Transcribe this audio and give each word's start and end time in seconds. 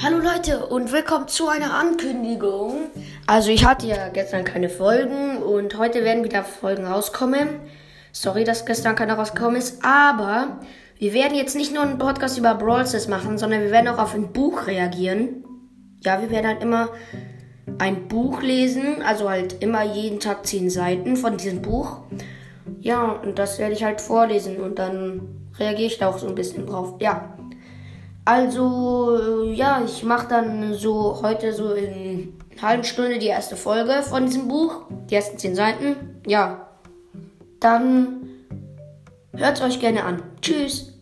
Hallo 0.00 0.18
Leute 0.18 0.64
und 0.66 0.92
willkommen 0.92 1.26
zu 1.26 1.48
einer 1.48 1.74
Ankündigung. 1.74 2.86
Also 3.26 3.50
ich 3.50 3.66
hatte 3.66 3.88
ja 3.88 4.10
gestern 4.10 4.44
keine 4.44 4.68
Folgen 4.68 5.38
und 5.38 5.76
heute 5.76 6.04
werden 6.04 6.22
wieder 6.22 6.44
Folgen 6.44 6.86
rauskommen. 6.86 7.48
Sorry, 8.12 8.44
dass 8.44 8.64
gestern 8.64 8.94
keiner 8.94 9.14
rausgekommen 9.14 9.56
ist, 9.56 9.84
aber 9.84 10.60
wir 10.98 11.12
werden 11.14 11.36
jetzt 11.36 11.56
nicht 11.56 11.74
nur 11.74 11.82
einen 11.82 11.98
Podcast 11.98 12.38
über 12.38 12.54
Brawl 12.54 12.86
Stars 12.86 13.08
machen, 13.08 13.38
sondern 13.38 13.60
wir 13.60 13.72
werden 13.72 13.88
auch 13.88 13.98
auf 13.98 14.14
ein 14.14 14.32
Buch 14.32 14.68
reagieren. 14.68 15.44
Ja, 16.04 16.22
wir 16.22 16.30
werden 16.30 16.46
halt 16.46 16.62
immer 16.62 16.90
ein 17.78 18.06
Buch 18.06 18.40
lesen, 18.40 19.02
also 19.02 19.28
halt 19.28 19.60
immer 19.64 19.82
jeden 19.82 20.20
Tag 20.20 20.46
zehn 20.46 20.70
Seiten 20.70 21.16
von 21.16 21.38
diesem 21.38 21.60
Buch. 21.60 22.02
Ja, 22.80 23.10
und 23.10 23.40
das 23.40 23.58
werde 23.58 23.74
ich 23.74 23.82
halt 23.82 24.00
vorlesen 24.00 24.58
und 24.58 24.78
dann 24.78 25.50
reagiere 25.58 25.88
ich 25.88 25.98
da 25.98 26.06
auch 26.08 26.18
so 26.18 26.28
ein 26.28 26.36
bisschen 26.36 26.66
drauf. 26.66 26.94
Ja. 27.00 27.37
Also, 28.28 29.48
ja, 29.54 29.80
ich 29.82 30.02
mache 30.02 30.28
dann 30.28 30.74
so 30.74 31.22
heute 31.22 31.50
so 31.54 31.72
in 31.72 32.34
einer 32.52 32.62
halben 32.62 32.84
Stunde 32.84 33.18
die 33.18 33.28
erste 33.28 33.56
Folge 33.56 34.02
von 34.02 34.26
diesem 34.26 34.48
Buch. 34.48 34.82
Die 35.08 35.14
ersten 35.14 35.38
zehn 35.38 35.54
Seiten. 35.54 36.20
Ja. 36.26 36.68
Dann 37.58 38.28
hört 39.34 39.56
es 39.56 39.62
euch 39.64 39.80
gerne 39.80 40.04
an. 40.04 40.22
Tschüss. 40.42 40.97